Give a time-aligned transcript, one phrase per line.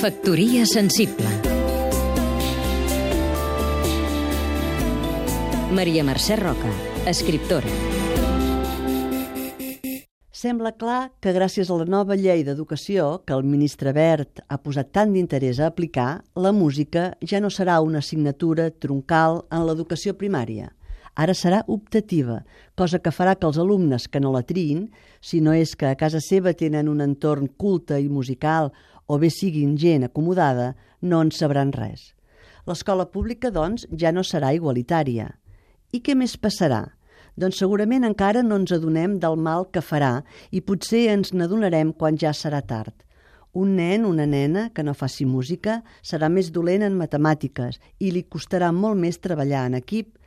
[0.00, 1.28] Factoria sensible
[5.76, 6.70] Maria Mercè Roca,
[7.04, 7.68] escriptora
[10.32, 14.88] Sembla clar que gràcies a la nova llei d'educació que el ministre Bert ha posat
[14.88, 20.72] tant d'interès a aplicar, la música ja no serà una assignatura troncal en l'educació primària.
[21.14, 22.44] Ara serà optativa,
[22.78, 24.86] cosa que farà que els alumnes que no la triïn,
[25.20, 28.70] si no és que a casa seva tenen un entorn culte i musical
[29.06, 32.14] o bé siguin gent acomodada, no en sabran res.
[32.68, 35.26] L'escola pública, doncs, ja no serà igualitària.
[35.90, 36.84] I què més passarà?
[37.40, 40.20] Doncs segurament encara no ens adonem del mal que farà
[40.50, 42.94] i potser ens n'adonarem quan ja serà tard.
[43.52, 48.22] Un nen, una nena que no faci música serà més dolent en matemàtiques i li
[48.22, 50.19] costarà molt més treballar en equip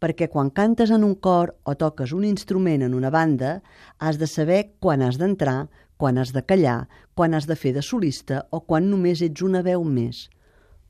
[0.00, 3.60] perquè quan cantes en un cor o toques un instrument en una banda,
[3.98, 5.68] has de saber quan has d'entrar,
[6.00, 9.60] quan has de callar, quan has de fer de solista o quan només ets una
[9.62, 10.28] veu més.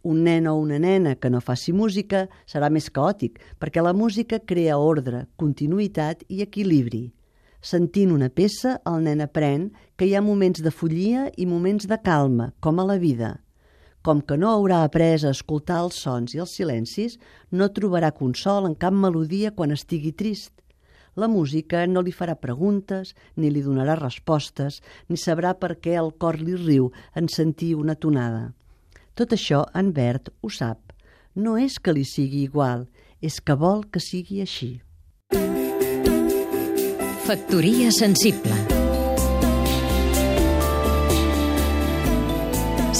[0.02, 4.38] Un nen o una nena que no faci música serà més caòtic, perquè la música
[4.38, 7.10] crea ordre, continuïtat i equilibri.
[7.60, 11.98] Sentint una peça, el nen aprèn que hi ha moments de follia i moments de
[12.00, 13.34] calma, com a la vida.
[14.02, 17.18] Com que no haurà après a escoltar els sons i els silencis,
[17.52, 20.54] no trobarà consol en cap melodia quan estigui trist.
[21.20, 26.14] La música no li farà preguntes, ni li donarà respostes, ni sabrà per què el
[26.16, 28.54] cor li riu en sentir una tonada.
[29.14, 30.94] Tot això en Bert ho sap.
[31.34, 32.88] No és que li sigui igual,
[33.20, 34.78] és que vol que sigui així.
[37.28, 38.69] Factoria sensible